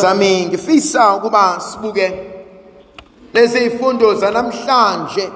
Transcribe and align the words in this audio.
zami 0.00 0.46
ngifisa 0.46 1.14
ukuba 1.14 1.60
sibuke 1.60 2.22
lezi 3.34 3.64
ifundo 3.64 4.14
zanamhlanje. 4.14 5.30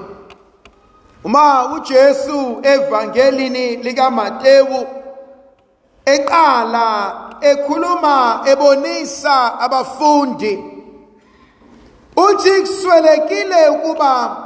Uma 1.23 1.65
uJesu 1.73 2.59
evangelini 2.63 3.75
likaMateyu 3.75 4.87
eqala 6.05 7.13
ekhuluma 7.41 8.41
ebonisa 8.45 9.59
abafundi 9.59 10.63
uthi 12.15 12.61
kuswelekile 12.61 13.69
ukuba 13.69 14.37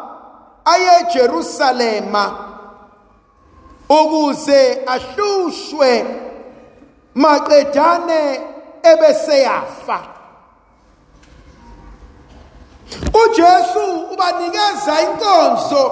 aye 0.65 0.99
eJerusalema 0.99 2.35
ukuze 3.89 4.81
ahlushwe 4.87 6.05
maqedane 7.15 8.41
ebeseyafa 8.91 9.99
uJesu 13.23 13.85
ubanikeza 14.13 15.01
inkonzo 15.01 15.85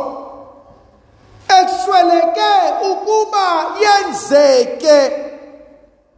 ekusweleke 1.59 2.51
ukuba 2.91 3.47
yenzeke 3.83 4.97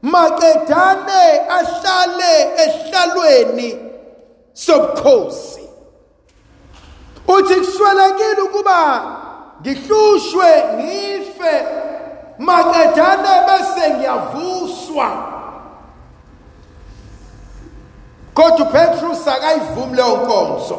maqedane 0.01 1.23
ahlale 1.49 2.33
ehlalweni 2.63 3.69
sobukhosi. 4.53 5.69
Uthi 7.27 7.55
kuswelekile 7.55 8.41
ukuba 8.41 9.03
ngihlushwe 9.61 10.63
ngife 10.75 11.53
maqedane 12.37 13.33
bese 13.47 13.89
ngiyavuswa. 13.93 15.34
Kodwa 18.35 18.67
uPetrus 18.67 19.27
akayivumi 19.27 19.95
leyo 19.95 20.17
nkonzo 20.17 20.77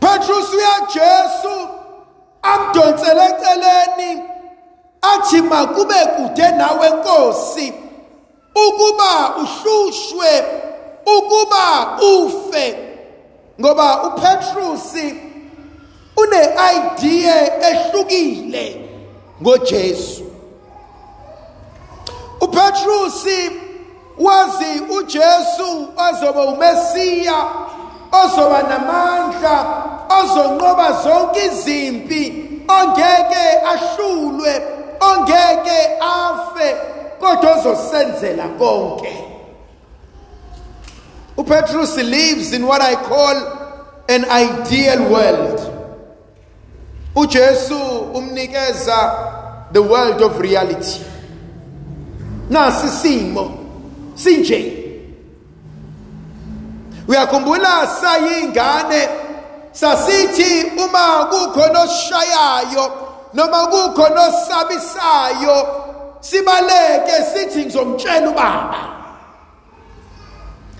Petrus 0.00 0.46
uyaJesu 0.54 1.68
amdonsele 2.42 3.20
eceleni 3.24 4.22
athi 5.02 5.42
makube 5.42 5.94
kude 6.16 6.50
nawe 6.50 6.90
Nkosi 6.90 7.72
ukuba 8.66 9.36
uhlushwe 9.36 10.44
ukuba 11.06 11.98
ufe. 12.02 12.78
Ngoba 13.60 14.02
uPetrus 14.02 14.94
une 16.16 16.42
idea 16.76 17.68
ehlukile 17.70 18.88
ngoJesu. 19.42 20.24
uPetrus 22.40 23.26
wazi 24.18 24.80
uJesu 24.98 25.88
azoba 25.96 26.44
uMesiya 26.44 27.44
ozoba 28.24 28.62
namandla 28.62 29.84
ozonqoba 30.20 30.92
zonke 31.02 31.46
izimpi 31.46 32.48
ongeke 32.68 33.44
ahlulwe 33.72 34.62
ongeke 35.00 35.78
afe 36.00 36.76
kodwa 37.20 37.56
ozosenzela 37.56 38.48
konke. 38.58 39.12
uPetrus 41.36 41.96
lives 41.96 42.52
in 42.52 42.66
what 42.66 42.82
I 42.82 42.94
call 42.94 43.36
an 44.08 44.24
ideal 44.24 45.10
world. 45.10 45.60
uJesu 47.16 47.78
umnikeza 48.14 49.68
the 49.72 49.82
world 49.82 50.22
of 50.22 50.38
reality. 50.38 51.00
Nasi 52.50 52.88
simo. 52.88 53.61
Sinje. 54.22 54.60
Uyakhumbula 57.08 57.86
sayingane 57.86 59.08
sasithi 59.72 60.72
uma 60.76 61.26
kukhona 61.30 61.80
oshayayo 61.80 62.92
noma 63.34 63.66
kukhona 63.66 64.22
osabisayo 64.22 65.56
sibaleke 66.20 67.16
sithi 67.32 67.64
ngizomtshela 67.64 68.30
ubaba. 68.30 68.82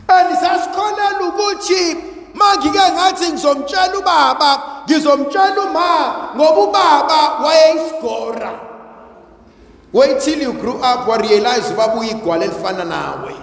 Andisasikhonela 0.08 1.20
ukuthi 1.28 1.96
mangike 2.34 2.92
ngathi 2.92 3.32
ngizomtshela 3.32 3.98
ubaba 3.98 4.62
ngizomtshela 4.86 5.62
uma 5.62 6.14
ngoba 6.36 6.60
ubaba 6.60 7.44
wayeyisigora 7.44 7.81
wait 9.92 10.20
till 10.20 10.40
you 10.42 10.52
grew 10.52 10.76
up 10.80 11.08
wa 11.08 11.16
realize 11.16 11.72
ubaba 11.72 11.94
uyigwala 12.00 12.44
elifana 12.44 12.84
nawe. 12.84 13.34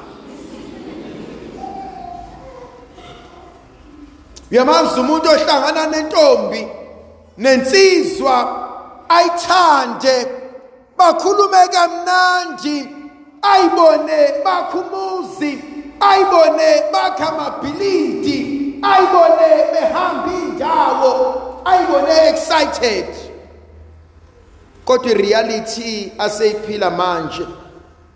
Uyamazi 4.52 5.00
umuntu 5.00 5.30
ohlangana 5.30 5.88
nentombi 5.88 6.68
nensizwa 7.38 8.68
ayithande 9.10 10.28
bakhulume 10.98 11.68
kamnandi 11.68 12.88
ayibone 13.42 14.34
bakhumuzi 14.46 15.60
ayibone 16.00 16.84
bakha 16.94 17.30
amabhilidi 17.30 18.40
ayibone 18.82 19.48
behamba 19.74 20.32
indawo 20.34 21.42
ayibone 21.66 22.30
excited. 22.30 23.29
Kodwa 24.90 25.14
reality 25.14 26.12
aseyiphila 26.18 26.92
manje 26.92 27.48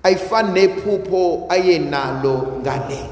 ayifani 0.03 0.51
nephupho 0.51 1.45
ayenalo 1.49 2.47
ngale. 2.61 3.09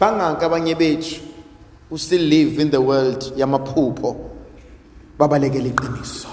Bangaka 0.00 0.46
abanye 0.46 0.74
bethu 0.74 1.20
who 1.90 1.98
still 1.98 2.22
live 2.22 2.62
in 2.62 2.70
the 2.70 2.80
world 2.80 3.32
yamaphupho 3.36 4.16
babalekela 5.18 5.68
iqiniso. 5.68 6.28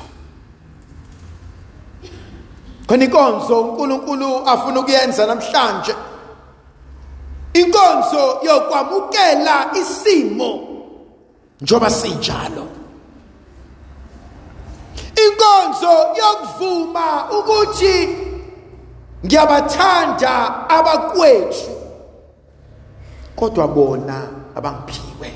Khona 2.88 3.04
inkonzo 3.04 3.62
uNkulunkulu 3.62 4.48
afuna 4.48 4.80
ukuyenza 4.80 5.26
namhlanje. 5.26 5.96
Inkonzo 7.54 8.40
yokwamukela 8.44 9.72
isimo 9.82 10.60
njoba 11.62 11.90
sinjalo. 11.90 12.81
Inkonzo 15.82 16.16
yokuvuma 16.18 17.32
ukuthi 17.32 18.18
ngiyabathanda 19.26 20.70
abakwethu 20.70 21.72
kodwa 23.36 23.68
bona 23.68 24.28
abangiphiwe. 24.56 25.30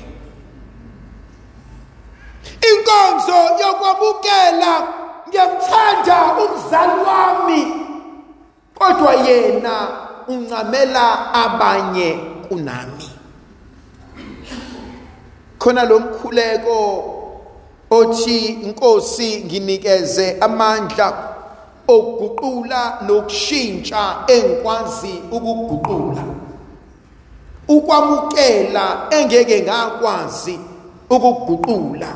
Inkonzo 2.70 3.38
yokwamukela 3.60 4.72
ngiyamthanda 5.28 6.18
umzali 6.42 7.00
wami 7.06 7.62
kodwa 8.74 9.14
yena 9.14 9.88
uncamela 10.28 11.34
abanye 11.34 12.18
kunami. 12.48 13.10
Khona 15.58 15.84
lo 15.84 15.98
mkhuleko 16.00 17.15
othi 17.90 18.46
inkosi 18.46 19.42
nginikeze 19.44 20.36
amandla 20.40 21.12
okuguqula 21.88 22.98
nokushintsha 23.06 24.16
engikwazi 24.26 25.22
ukuguqula. 25.30 26.24
Ukwamukela 27.68 29.06
engeke 29.10 29.62
ngakwazi 29.62 30.58
ukuguqula. 31.10 32.08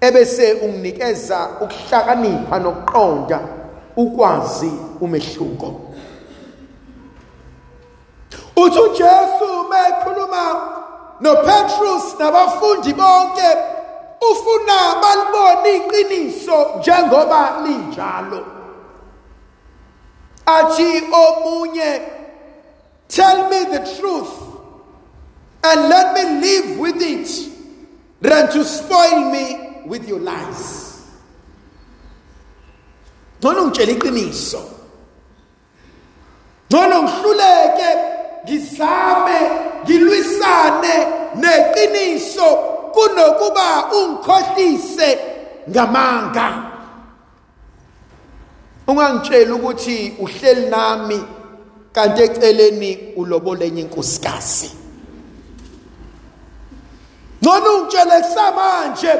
Ebese 0.00 0.52
unginikeza 0.52 1.48
ukuhlakanipha 1.60 2.58
nokuqonda 2.58 3.40
ukwazi 3.96 4.72
umehluko. 5.00 5.80
Uthi 8.56 8.78
uJesu 8.78 9.48
mekhuluma 9.70 10.60
noPetrus 11.20 12.18
nabafundi 12.18 12.92
bonke 12.92 13.69
ufuna 14.20 14.94
balibone 15.02 15.76
iqiniso 15.76 16.78
njengoba 16.78 17.62
linjalo. 17.64 18.46
Athi 20.46 21.02
omunye 21.12 22.00
tell 23.08 23.48
me 23.48 23.64
the 23.64 23.96
truth 23.98 24.30
and 25.64 25.88
let 25.88 26.14
me 26.14 26.40
live 26.40 26.78
with 26.78 27.02
it 27.02 27.50
than 28.20 28.50
to 28.50 28.64
spoil 28.64 29.30
me 29.30 29.82
with 29.86 30.08
your 30.08 30.20
lies. 30.20 30.86
Ngcono 33.40 33.66
ngitshela 33.66 33.92
iqiniso. 33.92 34.62
Ngcono 36.68 37.02
ngihluleke 37.02 37.88
ngizame 38.44 39.49
kunokuba 43.50 43.92
ungikhohlise 43.92 45.18
ngamanga. 45.70 46.62
Ungangitshela 48.86 49.54
ukuthi 49.54 50.14
uhleli 50.18 50.66
nami 50.70 51.24
kanti 51.92 52.22
eceleni 52.22 53.12
ulobole 53.16 53.66
enye 53.66 53.80
inkosikazi. 53.82 54.70
Nona 57.42 57.70
ungitshele 57.70 58.20
kusamanje 58.20 59.12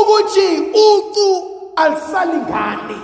ukuthi 0.00 0.48
ucu 0.70 1.50
alisalingani. 1.76 3.00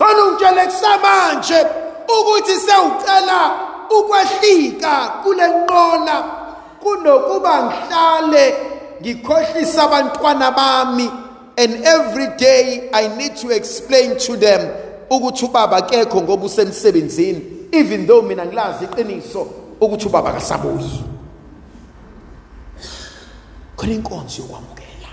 Nona 0.00 0.24
ungitshele 0.24 0.66
kusamanje 0.66 1.66
ukuthi 2.08 2.54
sewucela 2.54 3.50
ukwehlika 3.90 5.08
kule 5.22 5.48
nqola 5.48 6.24
kunokuba 6.82 7.62
ngihlale 7.62 8.65
ngikhohlisa 9.00 9.82
abantwana 9.82 10.50
bami 10.50 11.10
and 11.56 11.74
every 11.84 12.26
day 12.38 12.90
i 12.92 13.08
need 13.08 13.34
to 13.36 13.50
explain 13.50 14.16
to 14.16 14.36
them 14.36 14.60
ukuthi 15.10 15.44
ubaba 15.44 15.82
kekho 15.82 16.22
ngoba 16.22 16.44
usemsebenzini 16.44 17.42
even 17.72 18.06
though 18.06 18.22
mina 18.22 18.46
ngilazi 18.46 18.84
iqiniso 18.84 19.46
ukuthi 19.80 20.06
ubaba 20.06 20.32
kasabuyi 20.32 21.16
khona 23.76 23.92
inkonzo 23.92 24.42
yokwamukela. 24.42 25.10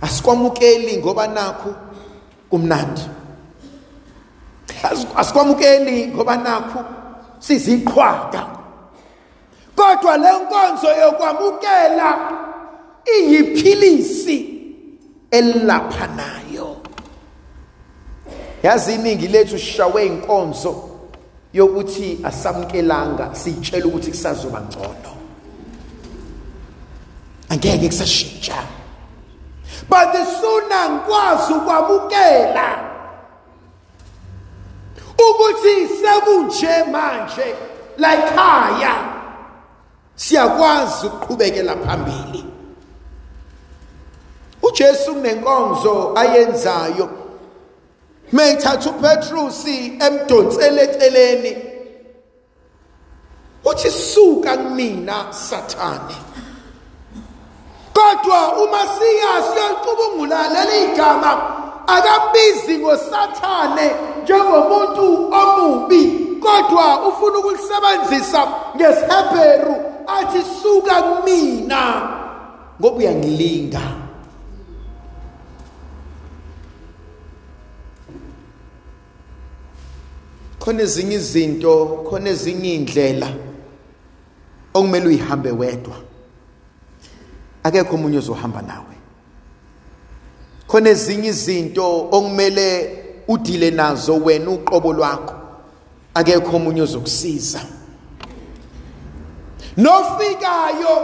Asikwamukeli 0.00 0.96
ngoba 0.96 1.26
nakho 1.26 1.74
kumnandi. 2.50 3.02
Asikwamukeli 5.16 6.06
ngoba 6.06 6.36
nakho 6.36 6.84
siziqhwaga. 7.38 8.61
Kodwa 9.76 10.16
le 10.16 10.32
nkonzo 10.38 10.90
yokwamukela 11.00 12.18
iyiphilisi 13.18 14.60
elaphanayo 15.30 16.76
yazi 18.62 18.94
iningi 18.94 19.28
lethu 19.28 19.58
sishawe 19.58 20.06
inkonzo 20.06 20.88
yokuthi 21.52 22.18
asamkelanga 22.24 23.34
sitshela 23.34 23.86
ukuthi 23.86 24.10
kusazoba 24.10 24.60
ngcono. 24.60 25.12
Angeke 27.48 27.88
kusashintsha. 27.88 28.64
But 29.88 30.12
sooner 30.40 30.90
ngikwazi 30.90 31.52
ukwamukela 31.52 32.78
ukuthi 35.18 35.88
sekunje 35.88 36.84
manje 36.92 37.54
la 37.98 38.14
ekhaya 38.14 39.11
siyakwazi 40.16 41.06
ukuqhubekela 41.06 41.76
phambili. 41.76 42.44
uJesu 44.62 45.14
kunenkonzo 45.14 46.12
ayenzayo. 46.16 47.08
Mayithatha 48.32 48.90
uPetrus 48.90 49.66
emdonsele 50.00 50.82
eceleni 50.82 51.56
uthi 53.64 53.90
suka 53.90 54.56
kumina 54.56 55.32
sathane. 55.32 56.16
Kodwa 57.92 58.56
uma 58.56 58.78
siya 58.78 59.42
siyalicubungula 59.52 60.48
leli 60.48 60.96
gama 60.96 61.32
akambizi 61.86 62.78
ngosathane 62.78 63.90
njengomuntu 64.22 65.32
omubi 65.32 66.02
kodwa 66.40 67.08
ufuna 67.08 67.38
ukulisebenzisa 67.38 68.48
ngesihebheru 68.76 69.91
athi 70.06 70.42
suka 70.62 71.02
kumina 71.02 71.82
ngoba 72.80 72.96
uyangilinga. 72.96 73.80
Khona 80.58 80.82
ezinye 80.82 81.14
izinto 81.16 82.04
khona 82.08 82.30
ezinye 82.30 82.74
indlela 82.74 83.28
okumele 84.74 85.06
uyihambe 85.06 85.50
wedwa. 85.50 85.96
Akekho 87.62 87.94
umunye 87.94 88.18
ozohamba 88.18 88.62
nawe. 88.62 88.96
Khona 90.66 90.90
ezinye 90.90 91.28
izinto 91.28 92.08
okumele 92.10 92.98
udile 93.28 93.70
nazo 93.70 94.16
wena 94.16 94.50
uqobo 94.50 94.92
lwakho. 94.92 95.34
Akekho 96.14 96.56
omunye 96.56 96.82
ozokusiza. 96.82 97.81
Nofikayo 99.76 100.94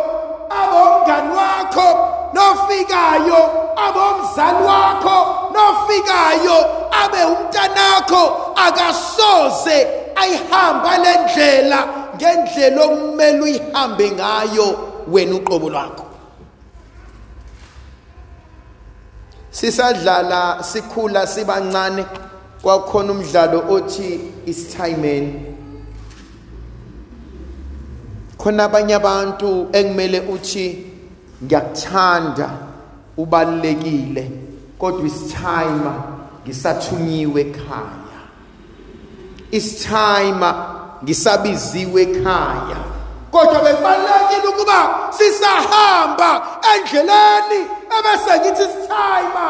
abomngani 0.50 1.34
wakho 1.36 1.88
nofikayo 2.32 3.40
abomzali 3.76 4.62
wakho 4.66 5.18
nofikayo 5.52 6.56
abe 7.02 7.24
umntanakho 7.24 8.54
akasoze 8.56 9.86
ayihamba 10.16 10.98
lendlela 10.98 11.88
ngendlela 12.16 12.84
okumele 12.84 13.40
uyihambe 13.40 14.10
ngayo 14.10 14.78
wena 15.08 15.34
uqobo 15.36 15.70
lwakho. 15.70 16.04
Sisadlala 19.50 20.62
sikhula 20.62 21.26
sibancane. 21.26 22.04
Kwakhona 22.62 23.12
umdlalo 23.12 23.64
othi 23.70 24.20
isithayimeni 24.46 25.57
khona 28.48 28.64
abanye 28.64 28.94
abantu 28.94 29.68
ekumele 29.72 30.20
uthi 30.34 30.66
ngiyakuthanda 31.44 32.48
ubalekile 33.16 34.24
kodwa 34.78 35.06
isithayima 35.06 35.94
ngisathunyiwe 36.44 37.40
ekhaya. 37.40 38.20
Isithayima 39.58 40.50
ngisabiziwe 41.04 42.02
ekhaya. 42.02 42.80
Kodwa 43.30 43.58
bekubalekile 43.64 44.48
ukuba 44.52 44.80
sisahamba 45.16 46.30
endleleni 46.72 47.60
ebese 47.96 48.32
ngithi 48.40 48.62
isithayima 48.68 49.46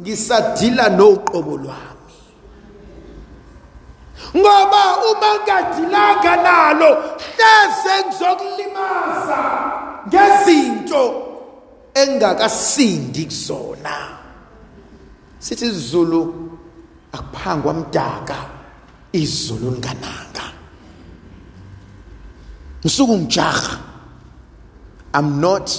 ngisadila 0.00 0.88
noqobo 0.88 1.56
lwami. 1.62 1.90
Ngoba 4.36 4.82
uma 5.10 5.30
ngadilanga 5.42 6.36
nalo 6.36 6.90
hleze 7.40 8.06
ngizokulimaza 8.06 9.42
ngezinto 10.08 11.02
engakasindi 11.94 13.24
kuzona. 13.24 13.96
Sithi 15.38 15.66
izulu 15.66 16.50
akuphangwa 17.12 17.74
mdaka 17.74 18.36
izulu 19.12 19.70
lingananga 19.70 20.46
ngisuku 22.80 23.16
ngijaha 23.18 23.78
i'm 25.14 25.40
not 25.40 25.70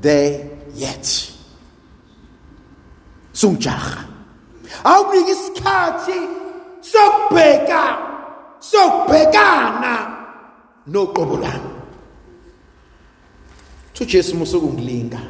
there 0.00 0.50
yet. 0.74 1.28
Sungijaha 3.32 4.04
awukunike 4.84 5.32
isikhathi 5.32 6.18
sokubheka 6.80 7.98
sokubhekana. 8.60 10.11
Noqobo 10.86 11.36
lami 11.36 11.70
uJesu 14.00 14.36
musuku 14.36 14.66
ngilinga 14.66 15.20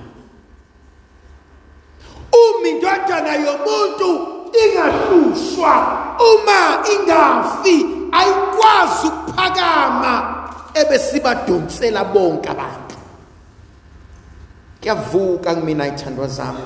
uma 2.32 2.68
indodana 2.68 3.34
yomuntu 3.34 4.26
ingahlushwa 4.64 5.72
uma 6.18 6.78
ingafi 6.92 7.86
ayikwazi 8.12 9.06
ukuphakama 9.06 10.46
ebesibadonsela 10.74 12.04
bonke 12.04 12.48
abantu. 12.48 12.96
Kuyavuka 14.80 15.54
kumina 15.54 15.86
ithandwa 15.86 16.28
zami. 16.28 16.58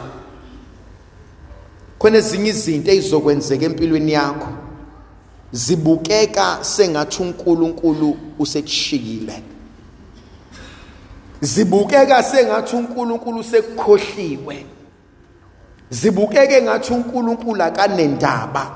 Khona 1.98 2.18
ezinye 2.18 2.50
izinto 2.50 2.90
ezizokwenzeka 2.90 3.64
empilweni 3.64 4.12
yakho. 4.12 4.48
Zibukeka 5.52 6.58
sengathi 6.62 7.22
uNkulunkulu 7.22 8.16
usekushikile 8.38 9.42
zibukeka 11.40 12.22
sengathi 12.22 12.76
uNkulunkulu 12.76 13.44
sekukhohliwe 13.44 14.66
zibukeke 15.90 16.62
ngathi 16.62 16.92
uNkulunkulu 16.92 17.62
akanendaba. 17.62 18.72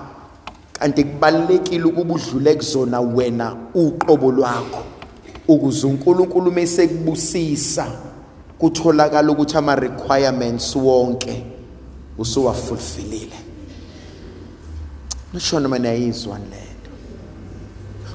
Kanti 0.73 1.05
kubalekile 1.05 1.85
ukuba 1.85 2.15
udlule 2.15 2.55
kuzona 2.55 3.01
wena 3.01 3.57
uqobo 3.75 4.33
lwakho. 4.33 4.83
Ukuze 5.49 5.87
uNkulunkulu 5.87 6.53
mesekubusisa 6.53 7.87
kutholakala 8.59 9.33
ukuthi 9.33 9.57
ama 9.57 9.75
requirements 9.75 10.77
wonke 10.77 11.45
usuwafulfillile. 12.19 13.37
Nisho 15.35 15.61
noma 15.61 15.79
niyayizwa 15.79 16.39
lento 16.39 16.91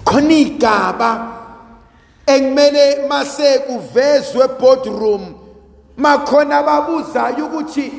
khona 0.05 0.33
igaba 0.33 1.34
ekumele 2.27 3.07
mase 3.07 3.59
kuvezwe 3.59 4.47
boardroom. 4.59 5.35
Makhona 5.97 6.57
ababuzayo 6.57 7.45
ukuthi 7.45 7.91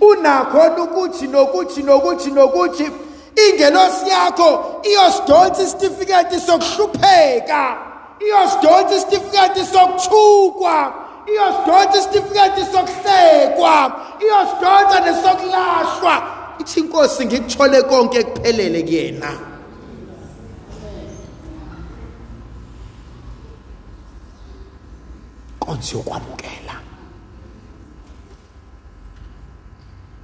unakho 0.00 0.84
ukuthi 0.84 1.26
nokuthi 1.26 1.82
nokuthi 1.82 2.30
nokuthi 2.30 2.90
ingelosi 3.36 4.08
yakho 4.08 4.80
iyosidonsa 4.82 5.62
isitifiketi 5.62 6.40
sokuhlupheka 6.40 7.76
iyosidonsa 8.20 8.94
isitifiketi 8.96 9.64
sokuthukwa 9.72 10.92
iyosidonsa 11.26 11.98
isitifiketi 11.98 12.60
sokuhlekwa 12.72 13.92
iyosidonsa 14.20 15.00
nesokulahlwa 15.00 16.22
ithi 16.58 16.80
inkosi 16.80 17.26
ngikuthole 17.26 17.82
konke 17.82 18.22
kuphelele 18.22 18.82
kuyena. 18.82 19.53
Konke 25.64 25.96
yokwamukela. 25.96 26.76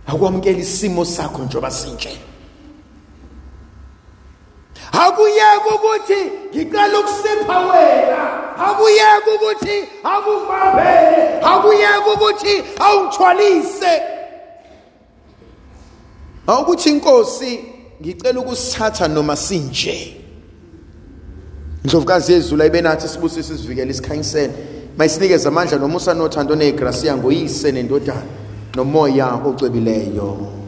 Akwamukela 0.06 0.59
isimo 0.59 1.04
sakho 1.04 1.42
njengoba 1.42 1.70
sinje. 1.70 2.18
Akuyeke 4.92 5.70
ukuthi 5.75 6.20
ngicela 6.54 7.00
ukusipha 7.00 7.59
wena. 7.61 8.23
Akuyeke 8.59 9.30
ukuthi 9.35 9.88
akuvambele 10.04 11.40
akuyeke 11.42 12.11
ukuthi 12.14 12.64
awungithwalise 12.78 14.02
awukuthi 16.47 16.90
inkosi 16.90 17.64
ngicela 18.00 18.40
ukusithatha 18.40 19.09
noma 19.09 19.37
sinje. 19.37 20.16
Indlovukazi 21.85 22.32
yezulu 22.32 22.62
ayibenathi 22.62 23.09
sibusise 23.09 23.59
sivikele 23.59 23.90
isikhanyisele. 23.90 24.79
Mayisinikeze 24.99 25.49
amandla 25.49 25.78
nomusa 25.78 26.14
nothando 26.14 26.56
negrasiya 26.56 27.16
ngoyise 27.16 27.73
nendodana 27.73 28.23
nomoya 28.76 29.35
ocwebileyo 29.47 30.59